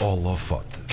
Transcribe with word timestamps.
Holofote. 0.00 0.85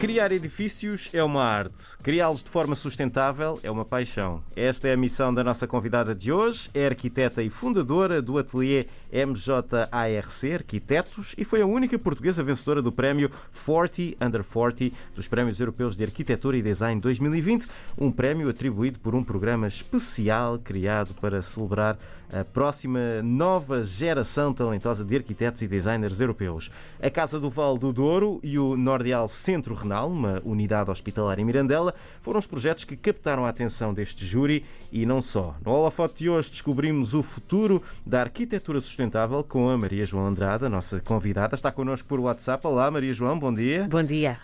Criar 0.00 0.30
edifícios 0.30 1.10
é 1.12 1.24
uma 1.24 1.42
arte. 1.42 1.98
Criá-los 2.04 2.40
de 2.40 2.48
forma 2.48 2.76
sustentável 2.76 3.58
é 3.64 3.70
uma 3.70 3.84
paixão. 3.84 4.44
Esta 4.54 4.86
é 4.86 4.92
a 4.92 4.96
missão 4.96 5.34
da 5.34 5.42
nossa 5.42 5.66
convidada 5.66 6.14
de 6.14 6.30
hoje. 6.30 6.70
É 6.72 6.86
arquiteta 6.86 7.42
e 7.42 7.50
fundadora 7.50 8.22
do 8.22 8.38
ateliê 8.38 8.86
MJARC 9.10 9.88
Arquitetos 9.90 11.34
e 11.36 11.44
foi 11.44 11.62
a 11.62 11.66
única 11.66 11.98
portuguesa 11.98 12.44
vencedora 12.44 12.80
do 12.80 12.92
prémio 12.92 13.28
40 13.66 14.24
Under 14.24 14.44
40 14.44 14.94
dos 15.16 15.26
Prémios 15.26 15.58
Europeus 15.58 15.96
de 15.96 16.04
Arquitetura 16.04 16.56
e 16.56 16.62
Design 16.62 17.00
2020, 17.00 17.66
um 17.98 18.12
prémio 18.12 18.48
atribuído 18.48 19.00
por 19.00 19.16
um 19.16 19.24
programa 19.24 19.66
especial 19.66 20.60
criado 20.60 21.12
para 21.14 21.42
celebrar 21.42 21.98
a 22.32 22.44
próxima 22.44 23.22
nova 23.22 23.82
geração 23.82 24.52
talentosa 24.52 25.04
de 25.04 25.16
arquitetos 25.16 25.62
e 25.62 25.66
designers 25.66 26.20
europeus. 26.20 26.70
A 27.02 27.10
Casa 27.10 27.40
do 27.40 27.48
Val 27.48 27.78
do 27.78 27.92
Douro 27.92 28.38
e 28.42 28.58
o 28.58 28.76
Nordial 28.76 29.26
Centro 29.26 29.74
Renal, 29.88 30.10
uma 30.10 30.42
unidade 30.44 30.90
hospitalar 30.90 31.38
em 31.38 31.44
Mirandela, 31.44 31.94
foram 32.20 32.38
os 32.38 32.46
projetos 32.46 32.84
que 32.84 32.94
captaram 32.94 33.46
a 33.46 33.48
atenção 33.48 33.94
deste 33.94 34.24
júri 34.24 34.62
e 34.92 35.06
não 35.06 35.22
só. 35.22 35.54
No 35.64 35.72
Holofote 35.72 36.24
de 36.24 36.30
hoje 36.30 36.50
descobrimos 36.50 37.14
o 37.14 37.22
futuro 37.22 37.82
da 38.04 38.20
arquitetura 38.20 38.80
sustentável 38.80 39.42
com 39.42 39.70
a 39.70 39.78
Maria 39.78 40.04
João 40.04 40.26
Andrade, 40.26 40.66
a 40.66 40.68
nossa 40.68 41.00
convidada. 41.00 41.54
Está 41.54 41.72
connosco 41.72 42.06
por 42.06 42.20
WhatsApp. 42.20 42.66
Olá, 42.66 42.90
Maria 42.90 43.12
João, 43.14 43.38
bom 43.38 43.52
dia. 43.52 43.86
Bom 43.88 44.02
dia. 44.02 44.38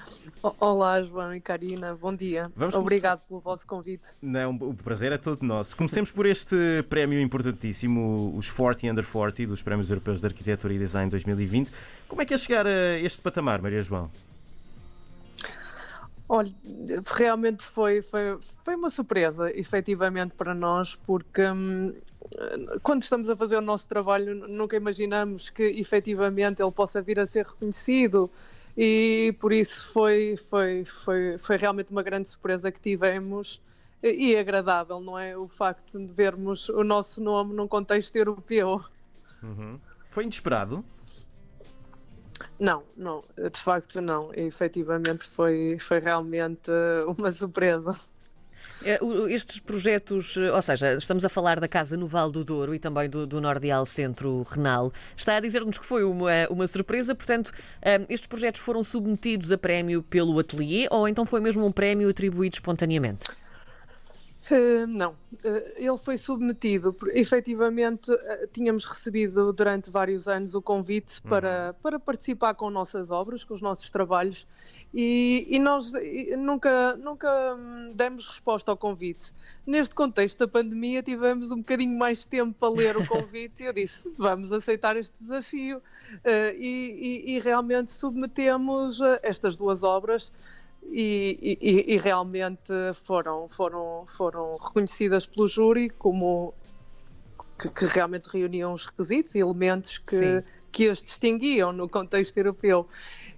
Olá, 0.58 1.02
João 1.02 1.34
e 1.34 1.40
Karina, 1.40 1.94
bom 1.94 2.14
dia. 2.14 2.50
Vamos 2.56 2.74
Obrigado 2.74 3.18
começar... 3.18 3.28
pelo 3.28 3.40
vosso 3.40 3.66
convite. 3.66 4.08
Não, 4.22 4.54
o 4.54 4.74
prazer 4.74 5.12
é 5.12 5.18
todo 5.18 5.42
nosso. 5.42 5.76
Comecemos 5.76 6.10
por 6.10 6.24
este 6.24 6.56
prémio 6.88 7.20
importantíssimo, 7.20 8.34
os 8.34 8.50
40 8.50 8.86
Under 8.86 9.04
40 9.04 9.46
dos 9.46 9.62
Prémios 9.62 9.90
Europeus 9.90 10.20
de 10.20 10.26
Arquitetura 10.26 10.72
e 10.72 10.78
Design 10.78 11.10
2020. 11.10 11.70
Como 12.08 12.22
é 12.22 12.24
que 12.24 12.32
é 12.32 12.38
chegar 12.38 12.66
a 12.66 12.98
este 12.98 13.20
patamar, 13.20 13.60
Maria 13.60 13.82
João? 13.82 14.10
Olha, 16.28 16.52
realmente 17.06 17.62
foi, 17.62 18.00
foi, 18.00 18.38
foi 18.64 18.74
uma 18.74 18.88
surpresa, 18.88 19.50
efetivamente, 19.56 20.34
para 20.34 20.54
nós, 20.54 20.96
porque 21.06 21.42
hum, 21.46 21.94
quando 22.82 23.02
estamos 23.02 23.28
a 23.28 23.36
fazer 23.36 23.56
o 23.56 23.60
nosso 23.60 23.86
trabalho, 23.86 24.34
nunca 24.48 24.76
imaginamos 24.76 25.50
que 25.50 25.62
efetivamente 25.62 26.62
ele 26.62 26.72
possa 26.72 27.02
vir 27.02 27.20
a 27.20 27.26
ser 27.26 27.44
reconhecido 27.46 28.30
e 28.76 29.36
por 29.38 29.52
isso 29.52 29.88
foi, 29.92 30.36
foi, 30.48 30.84
foi, 30.84 31.38
foi 31.38 31.56
realmente 31.56 31.92
uma 31.92 32.02
grande 32.02 32.28
surpresa 32.28 32.72
que 32.72 32.80
tivemos 32.80 33.60
e 34.02 34.36
agradável, 34.36 35.00
não 35.00 35.18
é? 35.18 35.36
O 35.36 35.48
facto 35.48 35.98
de 35.98 36.12
vermos 36.12 36.68
o 36.68 36.82
nosso 36.82 37.22
nome 37.22 37.54
num 37.54 37.68
contexto 37.68 38.16
europeu. 38.16 38.82
Uhum. 39.42 39.78
Foi 40.10 40.24
inesperado? 40.24 40.84
Não, 42.58 42.82
não, 42.96 43.24
de 43.36 43.58
facto 43.58 44.00
não. 44.00 44.32
E, 44.34 44.42
efetivamente 44.42 45.24
foi, 45.28 45.78
foi 45.78 45.98
realmente 45.98 46.70
uma 47.18 47.32
surpresa. 47.32 47.94
É, 48.82 48.98
estes 49.30 49.60
projetos, 49.60 50.36
ou 50.36 50.62
seja, 50.62 50.94
estamos 50.94 51.24
a 51.24 51.28
falar 51.28 51.60
da 51.60 51.68
Casa 51.68 51.96
no 51.96 52.06
Val 52.06 52.30
do 52.30 52.44
Douro 52.44 52.74
e 52.74 52.78
também 52.78 53.08
do, 53.08 53.26
do 53.26 53.40
Nordial 53.40 53.84
Centro 53.86 54.42
Renal. 54.50 54.92
Está 55.16 55.36
a 55.36 55.40
dizer-nos 55.40 55.78
que 55.78 55.86
foi 55.86 56.04
uma, 56.04 56.46
uma 56.50 56.66
surpresa, 56.66 57.14
portanto, 57.14 57.52
hum, 57.52 58.06
estes 58.08 58.26
projetos 58.26 58.60
foram 58.60 58.82
submetidos 58.82 59.52
a 59.52 59.58
prémio 59.58 60.02
pelo 60.02 60.38
ateliê 60.38 60.86
ou 60.90 61.06
então 61.08 61.24
foi 61.24 61.40
mesmo 61.40 61.64
um 61.64 61.72
prémio 61.72 62.08
atribuído 62.08 62.56
espontaneamente? 62.56 63.22
Uh, 64.50 64.86
não, 64.86 65.12
uh, 65.12 65.16
ele 65.76 65.96
foi 65.96 66.18
submetido, 66.18 66.94
efetivamente 67.14 68.12
uh, 68.12 68.18
tínhamos 68.52 68.84
recebido 68.84 69.50
durante 69.54 69.90
vários 69.90 70.28
anos 70.28 70.54
o 70.54 70.60
convite 70.60 71.22
uhum. 71.24 71.30
para, 71.30 71.74
para 71.82 71.98
participar 71.98 72.52
com 72.54 72.68
nossas 72.68 73.10
obras, 73.10 73.42
com 73.42 73.54
os 73.54 73.62
nossos 73.62 73.88
trabalhos 73.88 74.46
e, 74.92 75.46
e 75.48 75.58
nós 75.58 75.90
nunca, 76.36 76.94
nunca 76.96 77.54
hum, 77.54 77.92
demos 77.94 78.26
resposta 78.26 78.70
ao 78.70 78.76
convite. 78.76 79.32
Neste 79.66 79.94
contexto 79.94 80.40
da 80.40 80.46
pandemia 80.46 81.02
tivemos 81.02 81.50
um 81.50 81.58
bocadinho 81.58 81.98
mais 81.98 82.18
de 82.18 82.26
tempo 82.26 82.52
para 82.52 82.68
ler 82.68 82.98
o 82.98 83.06
convite 83.08 83.62
e 83.62 83.66
eu 83.66 83.72
disse, 83.72 84.12
vamos 84.18 84.52
aceitar 84.52 84.94
este 84.94 85.14
desafio 85.18 85.80
e, 86.54 87.24
e 87.34 87.38
realmente 87.40 87.94
submetemos 87.94 89.00
estas 89.22 89.56
duas 89.56 89.82
obras 89.82 90.30
e, 90.90 91.58
e, 91.60 91.94
e, 91.94 91.96
realmente 91.96 92.72
foram, 93.04 93.48
foram, 93.48 94.04
foram 94.16 94.56
reconhecidas 94.56 95.26
pelo 95.26 95.48
júri 95.48 95.90
como 95.90 96.54
que, 97.58 97.68
que 97.68 97.84
realmente 97.86 98.26
reuniam 98.26 98.72
os 98.72 98.86
requisitos 98.86 99.34
e 99.34 99.40
elementos 99.40 99.98
que, 99.98 100.42
que 100.70 100.88
as 100.88 101.02
distinguiam 101.02 101.72
no 101.72 101.88
contexto 101.88 102.36
europeu. 102.36 102.88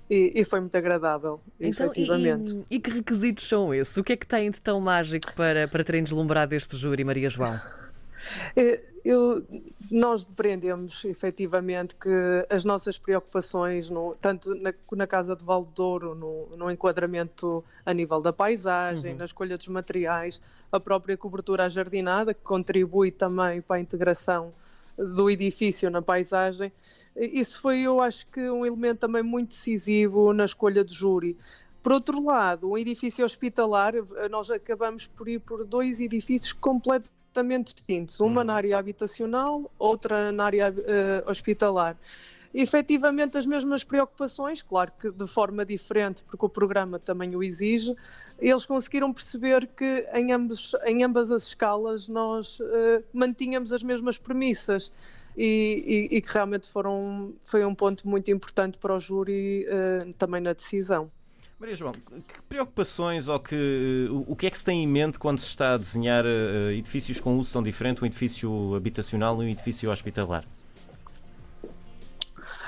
E, 0.08 0.32
e, 0.36 0.44
foi 0.44 0.60
muito 0.60 0.76
agradável, 0.76 1.40
então, 1.58 1.86
efetivamente. 1.86 2.64
E, 2.70 2.76
e, 2.76 2.80
que 2.80 2.90
requisitos 2.90 3.48
são 3.48 3.74
esses? 3.74 3.96
O 3.96 4.04
que 4.04 4.12
é 4.12 4.16
que 4.16 4.26
tem 4.26 4.50
de 4.52 4.60
tão 4.60 4.80
mágico 4.80 5.34
para, 5.34 5.66
para 5.66 5.82
terem 5.82 6.04
deslumbrado 6.04 6.54
este 6.54 6.76
júri, 6.76 7.02
Maria 7.02 7.28
João? 7.28 7.58
É, 8.54 8.80
eu, 9.04 9.44
nós 9.90 10.24
depreendemos 10.24 11.04
efetivamente 11.04 11.94
que 11.94 12.10
as 12.50 12.64
nossas 12.64 12.98
preocupações, 12.98 13.88
no, 13.88 14.12
tanto 14.20 14.54
na, 14.54 14.74
na, 14.92 15.06
Casa 15.06 15.36
de 15.36 15.44
Valdouro, 15.44 16.14
no, 16.14 16.48
no 16.56 16.70
enquadramento 16.70 17.64
a 17.84 17.94
nível 17.94 18.20
da 18.20 18.32
paisagem, 18.32 19.12
uhum. 19.12 19.18
na 19.18 19.24
escolha 19.24 19.56
dos 19.56 19.68
materiais, 19.68 20.42
a 20.72 20.80
própria 20.80 21.16
cobertura 21.16 21.64
ajardinada, 21.64 22.34
que 22.34 22.42
contribui 22.42 23.10
também 23.10 23.60
para 23.60 23.76
a 23.76 23.80
integração 23.80 24.52
do 24.98 25.30
edifício 25.30 25.90
na 25.90 26.02
paisagem, 26.02 26.72
isso 27.16 27.60
foi, 27.60 27.80
eu 27.80 28.00
acho 28.00 28.26
que, 28.26 28.40
um 28.50 28.66
elemento 28.66 28.98
também 28.98 29.22
muito 29.22 29.50
decisivo 29.50 30.32
na 30.32 30.44
escolha 30.44 30.84
do 30.84 30.92
júri. 30.92 31.36
Por 31.82 31.92
outro 31.92 32.22
lado, 32.22 32.70
um 32.70 32.76
edifício 32.76 33.24
hospitalar, 33.24 33.94
nós 34.30 34.50
acabamos 34.50 35.06
por 35.06 35.28
ir 35.28 35.38
por 35.38 35.64
dois 35.64 36.00
edifícios 36.00 36.52
completamente 36.52 37.15
completamente 37.36 37.74
distintos, 37.74 38.20
uma 38.20 38.42
na 38.42 38.54
área 38.54 38.78
habitacional, 38.78 39.70
outra 39.78 40.32
na 40.32 40.44
área 40.44 40.70
uh, 40.70 41.30
hospitalar. 41.30 41.96
efetivamente 42.54 43.36
as 43.36 43.44
mesmas 43.44 43.84
preocupações, 43.84 44.62
claro 44.62 44.90
que 44.98 45.10
de 45.10 45.26
forma 45.26 45.64
diferente, 45.66 46.24
porque 46.24 46.46
o 46.46 46.48
programa 46.48 46.98
também 46.98 47.36
o 47.36 47.42
exige, 47.42 47.94
eles 48.38 48.64
conseguiram 48.64 49.12
perceber 49.12 49.66
que 49.66 50.08
em, 50.14 50.32
ambos, 50.32 50.74
em 50.86 51.04
ambas 51.04 51.30
as 51.30 51.48
escalas 51.48 52.08
nós 52.08 52.58
uh, 52.60 53.04
mantínhamos 53.12 53.72
as 53.72 53.82
mesmas 53.82 54.16
premissas. 54.16 54.90
E, 55.38 56.08
e, 56.10 56.16
e, 56.16 56.22
que 56.22 56.32
realmente 56.32 56.66
foram, 56.66 57.34
foi 57.44 57.62
um 57.62 57.74
ponto 57.74 58.08
muito 58.08 58.30
importante 58.30 58.78
para 58.78 58.94
o 58.94 58.98
júri 58.98 59.66
uh, 59.68 60.10
também 60.14 60.40
na 60.40 60.54
decisão. 60.54 61.10
Maria 61.58 61.74
João, 61.74 61.92
que 61.92 62.42
preocupações 62.50 63.28
ou 63.28 63.40
que, 63.40 64.08
o 64.10 64.36
que 64.36 64.46
é 64.46 64.50
que 64.50 64.58
se 64.58 64.64
tem 64.64 64.84
em 64.84 64.86
mente 64.86 65.18
quando 65.18 65.38
se 65.38 65.46
está 65.46 65.72
a 65.72 65.76
desenhar 65.78 66.22
uh, 66.22 66.70
edifícios 66.70 67.18
com 67.18 67.38
uso 67.38 67.50
tão 67.50 67.62
diferente, 67.62 68.02
um 68.02 68.06
edifício 68.06 68.74
habitacional 68.74 69.42
e 69.42 69.46
um 69.46 69.48
edifício 69.48 69.90
hospitalar? 69.90 70.44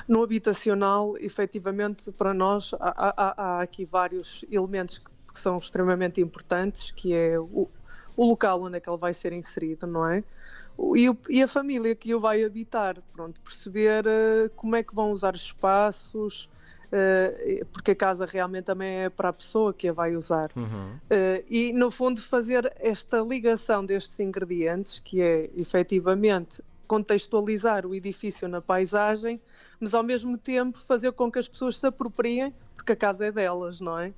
No 0.09 0.23
habitacional, 0.23 1.19
efetivamente, 1.19 2.11
para 2.13 2.33
nós 2.33 2.73
há, 2.81 3.13
há, 3.15 3.35
há 3.37 3.61
aqui 3.61 3.85
vários 3.85 4.43
elementos 4.51 4.97
que, 4.97 5.11
que, 5.35 5.39
são 5.39 5.59
extremamente 5.59 6.23
importantes, 6.23 6.91
que 6.91 7.13
é 7.13 7.39
o, 7.39 7.69
o, 8.17 8.25
local 8.25 8.63
onde 8.63 8.79
é 8.79 8.81
que 8.81 8.89
ele 8.89 8.97
vai 8.97 9.13
ser 9.13 9.35
inserido, 9.35 9.87
não 9.87 10.09
é? 10.09 10.25
E, 10.97 11.11
o, 11.11 11.19
a 11.45 11.47
família 11.47 11.95
que 11.95 12.15
o 12.15 12.21
vai 12.21 12.43
habitar, 12.43 12.97
pronto, 13.13 13.39
perceber 13.43 14.05
como 14.57 14.77
é 14.77 14.83
que 14.83 14.95
vão 14.95 15.13
usar 15.13 15.35
os 15.35 15.43
espaços, 15.43 16.49
uh, 16.93 17.67
porque 17.67 17.93
a 17.93 17.97
casa 17.97 18.27
realmente 18.27 18.65
também 18.65 19.05
é 19.05 19.09
para 19.09 19.29
a 19.29 19.33
pessoa 19.33 19.73
que 19.73 19.89
a 19.89 19.93
vai 19.93 20.17
usar. 20.17 20.51
Uhum. 20.57 20.65
Uh, 20.65 21.45
e, 21.49 21.73
no 21.73 21.91
fundo, 21.91 22.21
fazer 22.21 22.73
esta 22.81 23.21
ligação 23.21 23.85
destes 23.85 24.19
ingredientes, 24.21 24.99
que 24.99 25.21
é 25.21 25.51
efetivamente 25.57 26.63
contextualizar 26.87 27.85
o 27.85 27.95
edifício 27.95 28.49
na 28.49 28.63
paisagem, 28.63 29.41
mas 29.79 29.95
ao 29.95 30.03
mesmo 30.03 30.39
tempo 30.39 30.79
fazer 30.79 31.13
com 31.13 31.31
que 31.31 31.39
as 31.39 31.47
pessoas 31.47 31.79
se 31.79 31.87
apropriem, 31.87 32.53
porque 32.75 32.93
a 32.93 32.97
casa 32.97 33.27
é 33.27 33.33
delas, 33.33 33.79
não 33.81 33.99
é? 33.99 34.13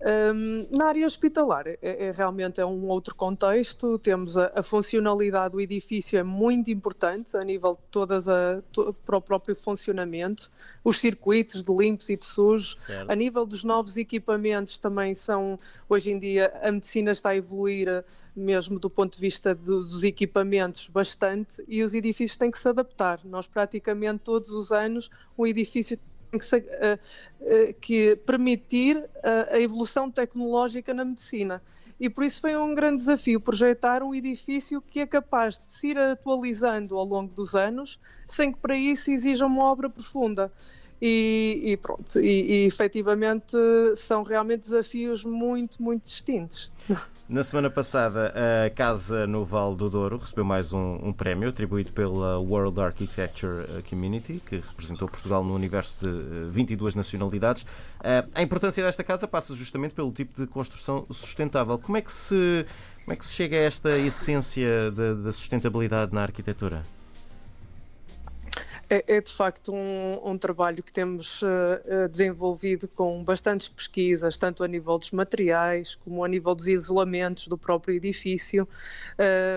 Um, 0.00 0.68
na 0.70 0.86
área 0.86 1.04
hospitalar, 1.04 1.66
é, 1.66 1.78
é, 1.82 2.10
realmente 2.12 2.60
é 2.60 2.66
um 2.66 2.86
outro 2.86 3.14
contexto. 3.16 3.98
Temos 3.98 4.36
a, 4.36 4.52
a, 4.54 4.62
funcionalidade 4.62 5.52
do 5.52 5.60
edifício 5.60 6.16
é 6.18 6.22
muito 6.22 6.70
importante 6.70 7.36
a 7.36 7.40
nível 7.40 7.74
de 7.74 7.90
todas 7.90 8.28
a, 8.28 8.62
to, 8.70 8.94
para 9.04 9.16
o 9.16 9.20
próprio 9.20 9.56
funcionamento. 9.56 10.50
Os 10.84 11.00
circuitos 11.00 11.64
de 11.64 11.72
limpos 11.74 12.08
e 12.10 12.16
de 12.16 12.24
sujos. 12.24 12.76
Certo. 12.78 13.10
A 13.10 13.14
nível 13.14 13.44
dos 13.44 13.64
novos 13.64 13.96
equipamentos 13.96 14.78
também 14.78 15.16
são, 15.16 15.58
hoje 15.88 16.12
em 16.12 16.18
dia, 16.18 16.52
a 16.62 16.70
medicina 16.70 17.10
está 17.10 17.30
a 17.30 17.36
evoluir 17.36 17.88
eh, 17.88 18.04
mesmo 18.36 18.78
do 18.78 18.88
ponto 18.88 19.16
de 19.16 19.20
vista 19.20 19.52
do, 19.52 19.84
dos 19.84 20.04
equipamentos 20.04 20.86
bastante 20.86 21.62
e 21.66 21.82
os 21.82 21.92
edifícios 21.92 22.36
têm 22.36 22.52
que 22.52 22.58
se 22.58 22.68
adaptar. 22.68 23.20
Nós 23.24 23.48
praticamente 23.48 24.20
todos 24.20 24.50
os 24.50 24.70
anos 24.70 25.10
o 25.36 25.44
edifício 25.44 25.98
uh, 26.32 26.98
uh, 27.40 27.74
que 27.80 28.16
permitir 28.16 29.08
a, 29.22 29.54
a 29.54 29.60
evolução 29.60 30.10
tecnológica 30.10 30.92
na 30.92 31.04
medicina. 31.04 31.62
E 32.00 32.08
por 32.08 32.22
isso 32.22 32.40
foi 32.40 32.56
um 32.56 32.74
grande 32.74 32.98
desafio 32.98 33.40
projetar 33.40 34.02
um 34.02 34.14
edifício 34.14 34.80
que 34.80 35.00
é 35.00 35.06
capaz 35.06 35.54
de 35.54 35.72
se 35.72 35.88
ir 35.88 35.98
atualizando 35.98 36.96
ao 36.96 37.04
longo 37.04 37.34
dos 37.34 37.56
anos, 37.56 37.98
sem 38.28 38.52
que 38.52 38.58
para 38.58 38.76
isso 38.76 39.10
exija 39.10 39.44
uma 39.44 39.64
obra 39.64 39.90
profunda. 39.90 40.52
E, 41.00 41.60
e 41.62 41.76
pronto, 41.76 42.20
e, 42.20 42.64
e 42.64 42.66
efetivamente 42.66 43.56
são 43.96 44.22
realmente 44.22 44.60
desafios 44.60 45.24
muito, 45.24 45.82
muito 45.82 46.04
distintos. 46.04 46.70
Na 47.28 47.42
semana 47.42 47.68
passada, 47.68 48.32
a 48.64 48.70
Casa 48.70 49.26
no 49.26 49.44
Val 49.44 49.74
do 49.74 49.90
Douro 49.90 50.16
recebeu 50.16 50.46
mais 50.46 50.72
um, 50.72 50.98
um, 51.02 51.12
prémio 51.12 51.50
atribuído 51.50 51.92
pela 51.92 52.38
World 52.38 52.80
Architecture 52.80 53.82
Community, 53.86 54.40
que 54.46 54.56
representou 54.56 55.06
Portugal 55.06 55.44
no 55.44 55.54
universo 55.54 55.98
de 56.00 56.48
22 56.48 56.94
nacionalidades. 56.94 57.66
A 58.34 58.42
importância 58.42 58.82
desta 58.82 59.04
casa 59.04 59.28
passa 59.28 59.54
justamente 59.54 59.92
pelo 59.92 60.10
tipo 60.10 60.40
de 60.40 60.46
construção 60.46 61.04
sustentável. 61.10 61.78
Como 61.78 61.98
é 61.98 62.00
que 62.00 62.10
se, 62.10 62.64
como 63.04 63.12
é 63.12 63.16
que 63.16 63.26
se 63.26 63.34
chega 63.34 63.58
a 63.58 63.60
esta 63.60 63.98
essência 63.98 64.90
da, 64.90 65.12
da 65.12 65.30
sustentabilidade 65.30 66.14
na 66.14 66.22
arquitetura? 66.22 66.82
É, 68.90 69.04
é, 69.16 69.20
de 69.20 69.30
facto 69.30 69.72
um, 69.72 70.30
um, 70.30 70.38
trabalho 70.38 70.82
que 70.82 70.90
temos 70.90 71.42
uh, 71.42 72.08
desenvolvido 72.10 72.88
com 72.88 73.22
bastantes 73.22 73.68
pesquisas, 73.68 74.36
tanto 74.38 74.64
a 74.64 74.68
nível 74.68 74.98
dos 74.98 75.10
materiais 75.10 75.94
como 75.96 76.24
a 76.24 76.28
nível 76.28 76.54
dos 76.54 76.66
isolamentos 76.66 77.48
do 77.48 77.58
próprio 77.58 77.94
edifício. 77.94 78.66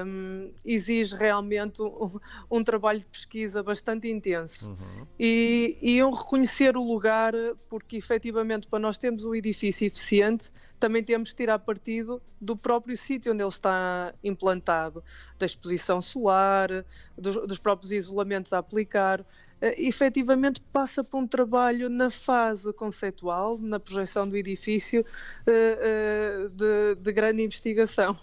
Um, 0.05 0.51
exige 0.65 1.15
realmente 1.15 1.81
um, 1.81 2.19
um, 2.49 2.63
trabalho 2.63 2.99
de 2.99 3.05
pesquisa 3.05 3.63
bastante 3.63 4.09
intenso 4.09 4.69
uhum. 4.69 5.07
e, 5.17 5.77
e 5.81 6.03
um 6.03 6.11
reconhecer 6.11 6.75
o 6.75 6.83
lugar, 6.83 7.33
porque 7.69 7.95
efetivamente 7.95 8.67
para 8.67 8.79
nós 8.79 8.97
termos 8.97 9.23
um 9.23 9.33
edifício 9.33 9.87
eficiente 9.87 10.51
também 10.81 11.03
temos 11.03 11.29
que 11.29 11.35
tirar 11.35 11.59
partido 11.59 12.19
do 12.41 12.57
próprio 12.57 12.97
sítio 12.97 13.31
onde 13.31 13.43
ele 13.43 13.49
está 13.49 14.13
implantado, 14.23 15.03
da 15.37 15.45
exposição 15.45 16.01
solar, 16.01 16.69
dos, 17.15 17.35
dos 17.47 17.59
próprios 17.59 17.91
isolamentos 17.91 18.51
a 18.51 18.57
aplicar. 18.57 19.21
Uh, 19.21 19.77
efetivamente 19.77 20.59
passa 20.73 21.03
por 21.03 21.19
um 21.19 21.27
trabalho 21.27 21.87
na 21.87 22.09
fase 22.09 22.73
conceitual, 22.73 23.59
na 23.59 23.79
projeção 23.79 24.27
do 24.27 24.35
edifício, 24.35 25.01
uh, 25.01 26.45
uh, 26.45 26.49
de, 26.49 26.95
de, 26.95 27.13
grande 27.13 27.43
investigação. 27.43 28.17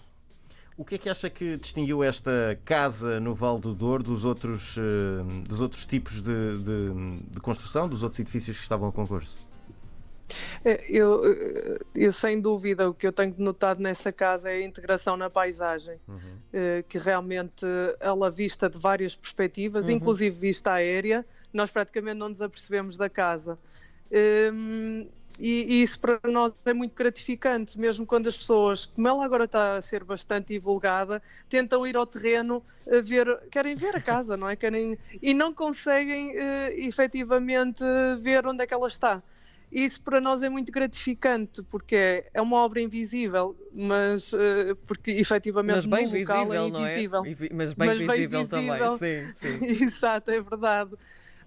O 0.77 0.83
que 0.83 0.95
é 0.95 0.97
que 0.97 1.09
acha 1.09 1.29
que 1.29 1.55
distinguiu 1.55 2.03
esta 2.03 2.59
casa 2.65 3.21
no 3.21 3.33
Val 3.33 3.57
do 3.57 3.73
Douro 3.73 4.03
dos 4.03 4.25
outros, 4.25 4.77
dos 5.45 5.59
outros 5.59 5.85
tipos 5.85 6.21
de, 6.21 6.57
de, 6.57 7.21
de 7.31 7.41
construção, 7.41 7.89
dos 7.89 8.01
outros 8.01 8.19
edifícios 8.19 8.55
que 8.55 8.63
estavam 8.63 8.87
a 8.87 8.91
concurso? 8.91 9.48
É, 10.63 10.85
eu, 10.89 11.21
eu, 11.95 12.13
sem 12.13 12.39
dúvida, 12.39 12.89
o 12.89 12.93
que 12.93 13.07
eu 13.07 13.11
tenho 13.11 13.33
notado 13.37 13.81
nessa 13.81 14.11
casa 14.11 14.49
é 14.49 14.55
a 14.55 14.65
integração 14.65 15.17
na 15.17 15.29
paisagem, 15.29 15.99
uhum. 16.07 16.39
Eh, 16.51 16.83
que 16.89 16.97
realmente 16.97 17.65
ela 17.99 18.29
vista 18.29 18.67
de 18.69 18.77
várias 18.77 19.15
perspectivas, 19.15 19.85
uhum. 19.85 19.91
inclusive 19.91 20.35
vista 20.37 20.73
aérea, 20.73 21.25
nós 21.53 21.69
praticamente 21.69 22.17
não 22.17 22.29
nos 22.29 22.41
apercebemos 22.41 22.97
da 22.97 23.09
casa. 23.09 23.57
Um, 24.51 25.07
e, 25.39 25.79
e, 25.79 25.83
isso 25.83 25.97
para 25.99 26.19
nós 26.29 26.53
é 26.65 26.73
muito 26.73 26.93
gratificante, 26.93 27.79
mesmo 27.79 28.05
quando 28.05 28.27
as 28.27 28.37
pessoas, 28.37 28.85
como 28.85 29.07
ela 29.07 29.23
agora 29.23 29.45
está 29.45 29.77
a 29.77 29.81
ser 29.81 30.03
bastante 30.03 30.49
divulgada, 30.49 31.21
tentam 31.47 31.87
ir 31.87 31.95
ao 31.95 32.05
terreno 32.05 32.61
a 32.85 32.99
ver, 32.99 33.39
querem 33.49 33.73
ver 33.73 33.95
a 33.95 34.01
casa, 34.01 34.35
não 34.35 34.49
é? 34.49 34.57
Querem, 34.57 34.97
e 35.21 35.33
não 35.33 35.53
conseguem 35.53 36.31
uh, 36.31 36.71
efetivamente 36.75 37.81
ver 38.19 38.45
onde 38.45 38.63
é 38.63 38.67
que 38.67 38.73
ela 38.73 38.87
está. 38.89 39.23
Isso 39.71 40.01
para 40.01 40.19
nós 40.19 40.41
é 40.41 40.49
muito 40.49 40.71
gratificante, 40.71 41.61
porque 41.63 42.23
é 42.33 42.41
uma 42.41 42.57
obra 42.57 42.81
invisível, 42.81 43.55
mas 43.71 44.33
uh, 44.33 44.75
porque 44.87 45.11
efetivamente 45.11 45.75
mas 45.75 45.85
bem 45.85 46.07
no 46.07 46.17
local 46.17 46.53
é 46.53 46.67
invisível. 46.67 47.25
É? 47.25 47.53
Mas 47.53 47.73
bem 47.73 47.87
mas 47.87 47.97
visível 47.99 48.39
bem 48.39 48.47
também, 48.47 48.97
sim, 48.97 49.33
sim. 49.35 49.65
Exato, 49.85 50.31
é 50.31 50.41
verdade 50.41 50.91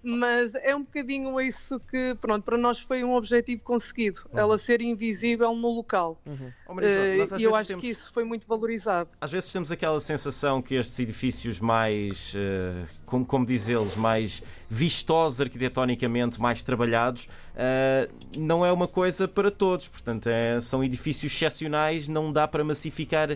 mas 0.03 0.53
é 0.55 0.75
um 0.75 0.81
bocadinho 0.81 1.39
isso 1.39 1.79
que, 1.79 2.15
pronto, 2.19 2.43
para 2.43 2.57
nós 2.57 2.79
foi 2.79 3.03
um 3.03 3.13
objetivo 3.13 3.61
conseguido, 3.63 4.19
uhum. 4.31 4.39
ela 4.39 4.57
ser 4.57 4.81
invisível 4.81 5.55
no 5.55 5.69
local. 5.69 6.19
Uhum. 6.25 6.51
Oh, 6.67 6.73
Marisa, 6.73 6.99
uh, 6.99 7.39
e 7.39 7.43
eu 7.43 7.55
acho 7.55 7.67
temos, 7.69 7.81
que 7.81 7.89
isso 7.89 8.11
foi 8.13 8.25
muito 8.25 8.45
valorizado. 8.45 9.09
Às 9.21 9.31
vezes 9.31 9.51
temos 9.51 9.71
aquela 9.71 9.99
sensação 9.99 10.61
que 10.61 10.75
estes 10.75 10.99
edifícios 10.99 11.61
mais, 11.61 12.35
uh, 12.35 12.85
como, 13.05 13.25
como 13.25 13.45
diz 13.45 13.69
eles, 13.69 13.95
mais 13.95 14.43
vistosos 14.69 15.39
arquitetonicamente, 15.39 16.41
mais 16.41 16.63
trabalhados, 16.63 17.29
uh, 17.53 18.11
não 18.37 18.65
é 18.65 18.71
uma 18.71 18.87
coisa 18.87 19.25
para 19.25 19.49
todos. 19.49 19.87
Portanto, 19.87 20.27
é, 20.27 20.59
são 20.59 20.83
edifícios 20.83 21.33
excepcionais, 21.33 22.09
não 22.09 22.31
dá 22.31 22.47
para 22.47 22.63
massificar 22.63 23.29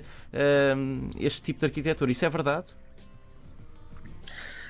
este 1.20 1.44
tipo 1.44 1.60
de 1.60 1.66
arquitetura. 1.66 2.12
Isso 2.12 2.26
é 2.26 2.30
verdade? 2.30 2.68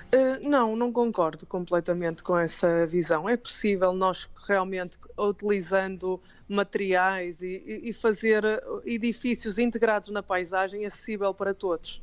Uh, 0.08 0.48
não, 0.48 0.76
não 0.76 0.92
concordo 0.92 1.46
completamente 1.46 2.24
com 2.24 2.38
essa 2.38 2.86
visão. 2.86 3.28
É 3.28 3.36
possível 3.36 3.92
nós 3.92 4.28
realmente, 4.48 4.98
utilizando 5.18 6.20
materiais 6.48 7.42
e, 7.42 7.82
e, 7.84 7.92
fazer 7.92 8.44
edifícios 8.86 9.60
integrados 9.60 10.10
na 10.10 10.24
paisagem 10.24 10.86
acessível 10.86 11.34
para 11.34 11.54
todos. 11.54 12.02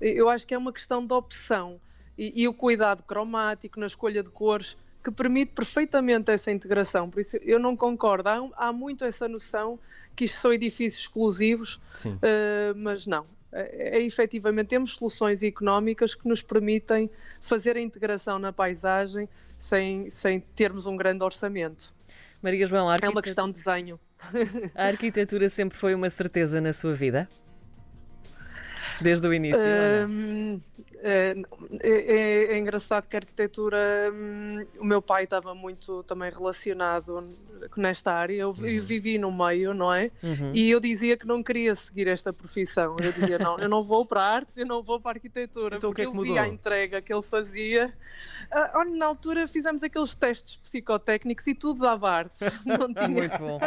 Eu 0.00 0.28
acho 0.28 0.44
que 0.44 0.52
é 0.52 0.58
uma 0.58 0.72
questão 0.72 1.06
de 1.06 1.14
opção 1.14 1.80
e, 2.18 2.42
e 2.42 2.48
o 2.48 2.52
cuidado 2.52 3.04
cromático 3.04 3.78
na 3.78 3.86
escolha 3.86 4.20
de 4.20 4.30
cores 4.30 4.76
que 5.04 5.12
permite 5.12 5.52
perfeitamente 5.52 6.32
essa 6.32 6.50
integração. 6.50 7.08
Por 7.08 7.20
isso, 7.20 7.36
eu 7.36 7.60
não 7.60 7.76
concordo. 7.76 8.28
Há, 8.28 8.50
há 8.56 8.72
muito 8.72 9.04
essa 9.04 9.28
noção 9.28 9.78
que 10.16 10.24
isto 10.24 10.40
são 10.40 10.52
edifícios 10.52 11.02
exclusivos, 11.02 11.76
uh, 12.04 12.74
mas 12.74 13.06
não 13.06 13.26
é, 13.54 13.98
é 13.98 14.02
efetivamente 14.02 14.68
temos 14.68 14.94
soluções 14.94 15.42
económicas 15.42 16.14
que 16.14 16.28
nos 16.28 16.42
permitem 16.42 17.08
fazer 17.40 17.76
a 17.76 17.80
integração 17.80 18.38
na 18.38 18.52
paisagem 18.52 19.28
sem, 19.58 20.10
sem 20.10 20.40
termos 20.40 20.86
um 20.86 20.96
grande 20.96 21.22
orçamento. 21.22 21.94
Maria 22.42 22.66
João, 22.66 22.88
arquitetura... 22.88 23.10
é 23.10 23.14
uma 23.14 23.22
questão 23.22 23.50
de 23.50 23.54
desenho. 23.54 23.98
A 24.74 24.86
arquitetura 24.86 25.48
sempre 25.48 25.78
foi 25.78 25.94
uma 25.94 26.10
certeza 26.10 26.60
na 26.60 26.72
sua 26.72 26.94
vida? 26.94 27.28
Desde 29.02 29.26
o 29.26 29.34
início? 29.34 29.60
Um, 30.08 30.60
é, 31.06 31.34
é, 31.82 32.44
é, 32.54 32.58
engraçado 32.58 33.06
que 33.06 33.14
a 33.14 33.18
arquitetura, 33.18 34.10
um, 34.10 34.66
o 34.78 34.84
meu 34.84 35.02
pai 35.02 35.24
estava 35.24 35.54
muito 35.54 36.02
também 36.04 36.30
relacionado 36.30 37.28
nesta 37.76 38.10
área, 38.10 38.34
eu, 38.34 38.50
uhum. 38.50 38.66
eu 38.66 38.82
vivi 38.82 39.18
no 39.18 39.30
meio, 39.30 39.74
não 39.74 39.92
é? 39.92 40.10
Uhum. 40.22 40.52
E 40.54 40.70
eu 40.70 40.80
dizia 40.80 41.14
que 41.16 41.26
não 41.26 41.42
queria 41.42 41.74
seguir 41.74 42.08
esta 42.08 42.32
profissão. 42.32 42.96
Eu 43.02 43.12
dizia, 43.12 43.38
não, 43.38 43.58
eu 43.58 43.68
não 43.68 43.84
vou 43.84 44.06
para 44.06 44.22
a 44.22 44.34
artes, 44.34 44.56
eu 44.56 44.64
não 44.64 44.82
vou 44.82 44.98
para 44.98 45.10
a 45.10 45.14
arquitetura, 45.16 45.76
então, 45.76 45.90
porque 45.90 46.02
que 46.02 46.08
é 46.08 46.10
que 46.10 46.18
eu 46.18 46.22
vi 46.22 46.38
a 46.38 46.48
entrega 46.48 47.02
que 47.02 47.12
ele 47.12 47.22
fazia. 47.22 47.92
Uh, 48.50 48.96
na 48.96 49.04
altura 49.04 49.46
fizemos 49.46 49.82
aqueles 49.82 50.14
testes 50.14 50.56
psicotécnicos 50.56 51.46
e 51.46 51.54
tudo 51.54 51.80
dava 51.80 52.10
artes. 52.10 52.40
Não 52.64 52.92
tinha... 52.94 53.08
muito 53.08 53.38
bom. 53.38 53.60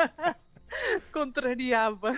Contrariava. 1.14 2.14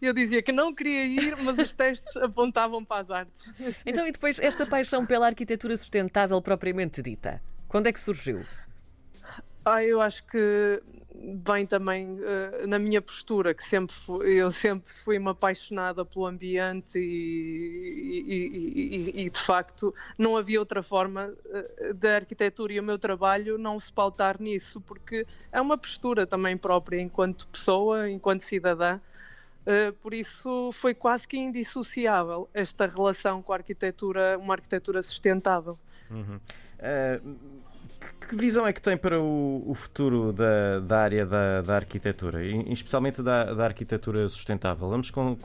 Eu 0.00 0.12
dizia 0.12 0.42
que 0.42 0.52
não 0.52 0.74
queria 0.74 1.06
ir, 1.06 1.36
mas 1.36 1.58
os 1.58 1.72
testes 1.72 2.16
apontavam 2.16 2.84
para 2.84 3.02
as 3.02 3.10
artes. 3.10 3.54
Então, 3.84 4.06
e 4.06 4.12
depois 4.12 4.38
esta 4.38 4.66
paixão 4.66 5.06
pela 5.06 5.26
arquitetura 5.26 5.76
sustentável 5.76 6.40
propriamente 6.42 7.02
dita, 7.02 7.40
quando 7.68 7.86
é 7.86 7.92
que 7.92 8.00
surgiu? 8.00 8.44
Ah, 9.64 9.82
eu 9.82 10.00
acho 10.00 10.22
que 10.26 10.82
vem 11.46 11.64
também 11.66 12.18
uh, 12.20 12.66
na 12.66 12.78
minha 12.78 13.00
postura, 13.00 13.54
que 13.54 13.62
sempre 13.62 13.94
fui, 14.04 14.34
eu 14.34 14.50
sempre 14.50 14.92
fui 15.04 15.16
uma 15.16 15.30
apaixonada 15.30 16.04
pelo 16.04 16.26
ambiente 16.26 16.98
e, 16.98 18.24
e, 18.26 19.12
e, 19.16 19.24
e, 19.24 19.30
de 19.30 19.40
facto 19.40 19.94
não 20.18 20.36
havia 20.36 20.60
outra 20.60 20.82
forma 20.82 21.32
uh, 21.46 21.94
da 21.94 22.16
arquitetura 22.16 22.74
e 22.74 22.80
o 22.80 22.82
meu 22.82 22.98
trabalho 22.98 23.56
não 23.56 23.80
se 23.80 23.90
pautar 23.90 24.40
nisso, 24.40 24.80
porque 24.82 25.26
é 25.50 25.60
uma 25.60 25.78
postura 25.78 26.26
também 26.26 26.58
própria 26.58 27.00
enquanto 27.00 27.48
pessoa, 27.48 28.10
enquanto 28.10 28.42
cidadã. 28.42 29.00
Uh, 29.64 29.92
por 29.94 30.12
isso 30.12 30.70
foi 30.74 30.92
quase 30.94 31.26
que 31.26 31.38
indissociável 31.38 32.48
esta 32.52 32.86
relação 32.86 33.42
com 33.42 33.52
a 33.52 33.56
arquitetura, 33.56 34.38
uma 34.38 34.54
arquitetura 34.54 35.02
sustentável. 35.02 35.78
Uhum. 36.10 36.36
Uh, 36.36 37.36
que 38.28 38.36
visão 38.36 38.66
é 38.66 38.72
que 38.74 38.82
tem 38.82 38.94
para 38.94 39.18
o, 39.18 39.64
o 39.66 39.72
futuro 39.72 40.34
da, 40.34 40.80
da 40.80 41.00
área 41.00 41.24
da, 41.24 41.62
da 41.62 41.76
arquitetura, 41.76 42.44
e, 42.44 42.70
especialmente 42.70 43.22
da, 43.22 43.54
da 43.54 43.64
arquitetura 43.64 44.28
sustentável? 44.28 44.90
Vamos, 44.90 45.10
com, 45.10 45.38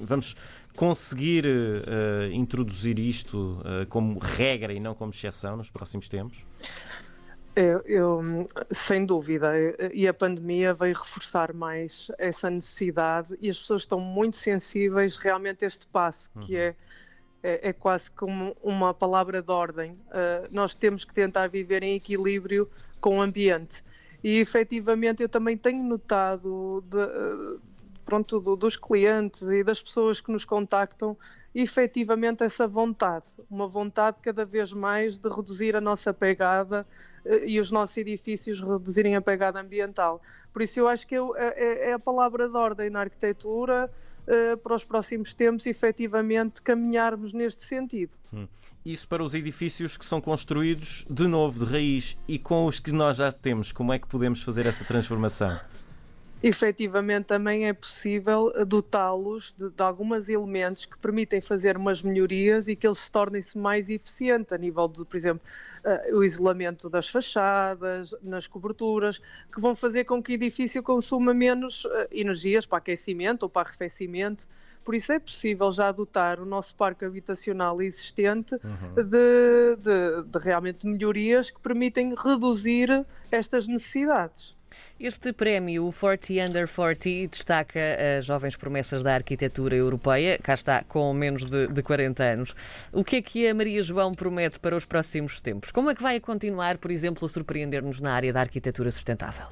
vamos 0.00 0.36
conseguir 0.76 1.44
uh, 1.44 2.32
introduzir 2.32 2.96
isto 3.00 3.60
como 3.88 4.20
regra 4.20 4.72
e 4.72 4.78
não 4.78 4.94
como 4.94 5.10
exceção 5.10 5.56
nos 5.56 5.70
próximos 5.70 6.08
tempos? 6.08 6.44
Eu, 7.56 7.80
eu, 7.86 8.50
sem 8.72 9.06
dúvida, 9.06 9.52
e 9.92 10.08
a 10.08 10.14
pandemia 10.14 10.74
veio 10.74 10.94
reforçar 10.94 11.52
mais 11.52 12.10
essa 12.18 12.50
necessidade 12.50 13.36
e 13.40 13.48
as 13.48 13.58
pessoas 13.58 13.82
estão 13.82 14.00
muito 14.00 14.36
sensíveis 14.36 15.16
realmente 15.16 15.64
a 15.64 15.68
este 15.68 15.86
passo, 15.86 16.30
uhum. 16.34 16.42
que 16.42 16.56
é, 16.56 16.74
é, 17.42 17.68
é, 17.68 17.72
quase 17.72 18.10
como 18.10 18.56
uma 18.60 18.92
palavra 18.92 19.40
de 19.40 19.52
ordem. 19.52 19.92
Uh, 19.92 20.48
nós 20.50 20.74
temos 20.74 21.04
que 21.04 21.14
tentar 21.14 21.46
viver 21.46 21.84
em 21.84 21.94
equilíbrio 21.94 22.68
com 23.00 23.18
o 23.18 23.22
ambiente. 23.22 23.84
E 24.22 24.38
efetivamente 24.38 25.22
eu 25.22 25.28
também 25.28 25.56
tenho 25.56 25.84
notado 25.84 26.82
de, 26.88 26.98
pronto, 28.04 28.40
do, 28.40 28.56
dos 28.56 28.76
clientes 28.76 29.42
e 29.42 29.64
das 29.64 29.80
pessoas 29.80 30.20
que 30.20 30.30
nos 30.30 30.44
contactam 30.44 31.16
efetivamente 31.54 32.42
essa 32.42 32.66
vontade, 32.66 33.24
uma 33.48 33.68
vontade 33.68 34.16
cada 34.20 34.44
vez 34.44 34.72
mais 34.72 35.16
de 35.16 35.28
reduzir 35.28 35.76
a 35.76 35.80
nossa 35.80 36.12
pegada 36.12 36.84
eh, 37.24 37.46
e 37.46 37.60
os 37.60 37.70
nossos 37.70 37.96
edifícios 37.96 38.60
reduzirem 38.60 39.14
a 39.14 39.22
pegada 39.22 39.60
ambiental. 39.60 40.20
Por 40.52 40.62
isso 40.62 40.80
eu 40.80 40.88
acho 40.88 41.06
que 41.06 41.14
eu, 41.14 41.36
é, 41.36 41.54
é, 41.56 41.90
é 41.90 41.92
a 41.92 41.98
palavra 41.98 42.48
de 42.48 42.56
ordem 42.56 42.90
na 42.90 43.00
arquitetura 43.00 43.88
uh, 44.26 44.56
para 44.58 44.74
os 44.74 44.84
próximos 44.84 45.34
tempos, 45.34 45.66
efetivamente, 45.66 46.62
caminharmos 46.62 47.32
neste 47.32 47.64
sentido. 47.64 48.14
Hum. 48.32 48.46
Isso 48.84 49.08
para 49.08 49.22
os 49.22 49.34
edifícios 49.34 49.96
que 49.96 50.04
são 50.04 50.20
construídos 50.20 51.06
de 51.08 51.26
novo, 51.26 51.64
de 51.64 51.72
raiz, 51.72 52.18
e 52.28 52.38
com 52.38 52.66
os 52.66 52.78
que 52.78 52.92
nós 52.92 53.16
já 53.16 53.32
temos, 53.32 53.72
como 53.72 53.92
é 53.92 53.98
que 53.98 54.06
podemos 54.06 54.42
fazer 54.42 54.66
essa 54.66 54.84
transformação? 54.84 55.58
Efetivamente 56.46 57.24
também 57.24 57.66
é 57.66 57.72
possível 57.72 58.52
dotá-los 58.66 59.54
de, 59.56 59.70
de 59.70 59.82
alguns 59.82 60.28
elementos 60.28 60.84
que 60.84 60.98
permitem 60.98 61.40
fazer 61.40 61.74
umas 61.74 62.02
melhorias 62.02 62.68
e 62.68 62.76
que 62.76 62.86
eles 62.86 62.98
se 62.98 63.10
tornem-se 63.10 63.56
mais 63.56 63.88
eficientes 63.88 64.52
a 64.52 64.58
nível 64.58 64.86
de, 64.86 65.06
por 65.06 65.16
exemplo, 65.16 65.42
uh, 65.82 66.18
o 66.18 66.22
isolamento 66.22 66.90
das 66.90 67.08
fachadas, 67.08 68.14
nas 68.22 68.46
coberturas, 68.46 69.22
que 69.50 69.58
vão 69.58 69.74
fazer 69.74 70.04
com 70.04 70.22
que 70.22 70.32
o 70.32 70.34
edifício 70.34 70.82
consuma 70.82 71.32
menos 71.32 71.86
uh, 71.86 71.90
energias 72.12 72.66
para 72.66 72.76
aquecimento 72.76 73.44
ou 73.44 73.48
para 73.48 73.66
arrefecimento. 73.66 74.46
Por 74.84 74.94
isso 74.94 75.12
é 75.12 75.18
possível 75.18 75.72
já 75.72 75.88
adotar 75.88 76.40
o 76.40 76.44
nosso 76.44 76.74
parque 76.74 77.04
habitacional 77.04 77.80
existente 77.80 78.54
uhum. 78.54 78.94
de, 78.94 79.76
de, 79.76 80.22
de 80.28 80.38
realmente 80.38 80.86
melhorias 80.86 81.50
que 81.50 81.60
permitem 81.60 82.14
reduzir 82.14 83.04
estas 83.30 83.66
necessidades. 83.66 84.54
Este 84.98 85.32
prémio, 85.32 85.86
o 85.88 85.92
40 85.92 86.32
Under 86.48 86.68
40, 86.68 87.28
destaca 87.30 87.80
as 88.18 88.24
jovens 88.24 88.56
promessas 88.56 89.02
da 89.02 89.14
arquitetura 89.14 89.76
europeia, 89.76 90.38
cá 90.42 90.54
está, 90.54 90.84
com 90.84 91.12
menos 91.12 91.44
de, 91.44 91.66
de 91.66 91.82
40 91.82 92.22
anos. 92.22 92.54
O 92.92 93.04
que 93.04 93.16
é 93.16 93.22
que 93.22 93.48
a 93.48 93.54
Maria 93.54 93.82
João 93.82 94.14
promete 94.14 94.58
para 94.58 94.76
os 94.76 94.84
próximos 94.84 95.40
tempos? 95.40 95.70
Como 95.70 95.90
é 95.90 95.94
que 95.94 96.02
vai 96.02 96.20
continuar, 96.20 96.78
por 96.78 96.90
exemplo, 96.90 97.26
a 97.26 97.28
surpreender-nos 97.28 98.00
na 98.00 98.12
área 98.12 98.32
da 98.32 98.40
arquitetura 98.40 98.90
sustentável? 98.90 99.46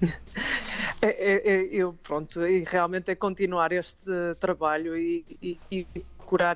É, 1.06 1.10
é, 1.10 1.48
é, 1.48 1.64
eu, 1.70 1.92
pronto, 2.02 2.44
e 2.44 2.64
realmente 2.64 3.10
é 3.10 3.14
continuar 3.14 3.70
este 3.70 3.96
trabalho 4.40 4.96
e, 4.96 5.24
e, 5.40 5.58
e 5.70 5.86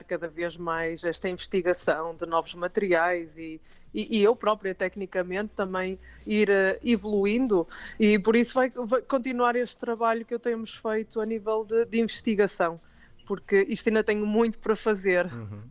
cada 0.09 0.27
vez 0.27 0.57
mais 0.57 1.05
esta 1.05 1.29
investigação 1.29 2.17
de 2.17 2.27
novos 2.27 2.55
materiais 2.55 3.39
e, 3.39 3.61
e, 3.95 4.19
e 4.19 4.23
eu 4.23 4.35
própria, 4.35 4.75
tecnicamente, 4.75 5.53
também 5.55 5.97
ir 6.27 6.49
uh, 6.49 6.77
evoluindo 6.83 7.69
e 7.99 8.19
por 8.19 8.35
isso 8.35 8.55
vai, 8.55 8.71
vai, 8.71 9.01
continuar 9.03 9.55
este 9.55 9.77
trabalho 9.77 10.25
que 10.25 10.35
eu 10.35 10.41
temos 10.41 10.75
feito 10.75 11.21
a 11.21 11.27
nível 11.27 11.65
de, 11.65 11.85
de 11.85 12.01
investigação, 12.01 12.81
porque 13.27 13.65
isto 13.69 13.89
ainda 13.89 14.03
tenho 14.03 14.27
muito 14.27 14.59
para 14.59 14.75
fazer. 14.75 15.27
Uhum. 15.27 15.63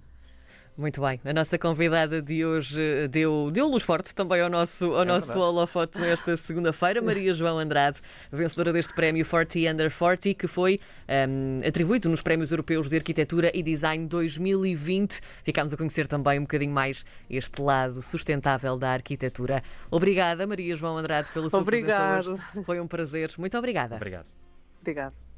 Muito 0.79 1.01
bem. 1.01 1.19
A 1.25 1.33
nossa 1.33 1.57
convidada 1.59 2.21
de 2.21 2.45
hoje 2.45 3.09
deu, 3.09 3.51
deu 3.51 3.67
luz 3.67 3.83
forte 3.83 4.15
também 4.15 4.39
ao 4.39 4.49
nosso, 4.49 4.85
ao 4.93 5.01
é 5.01 5.05
nosso 5.05 5.37
holofote 5.37 5.99
nesta 5.99 6.37
segunda-feira. 6.37 7.01
Maria 7.01 7.33
João 7.33 7.59
Andrade, 7.59 7.99
vencedora 8.31 8.71
deste 8.71 8.93
prémio 8.93 9.25
40 9.25 9.59
Under 9.73 9.91
40, 9.93 10.33
que 10.35 10.47
foi 10.47 10.75
um, 10.75 11.59
ehm, 11.59 11.67
atribuído 11.67 12.07
nos 12.07 12.21
Prémios 12.21 12.51
Europeus 12.51 12.87
de 12.87 12.95
Arquitetura 12.95 13.51
e 13.53 13.61
Design 13.61 14.07
2020. 14.07 15.19
Ficámos 15.43 15.73
a 15.73 15.77
conhecer 15.77 16.07
também 16.07 16.39
um 16.39 16.43
bocadinho 16.43 16.71
mais 16.71 17.05
este 17.29 17.61
lado 17.61 18.01
sustentável 18.01 18.77
da 18.77 18.91
arquitetura. 18.91 19.61
Obrigada, 19.91 20.47
Maria 20.47 20.77
João 20.77 20.97
Andrade, 20.97 21.29
pela 21.33 21.49
sua 21.49 21.59
Obrigado. 21.59 22.23
presença 22.23 22.31
hoje. 22.31 22.63
Foi 22.63 22.79
um 22.79 22.87
prazer. 22.87 23.33
Muito 23.37 23.57
obrigada. 23.57 23.97
Obrigado. 23.97 24.27
Obrigada. 24.79 25.28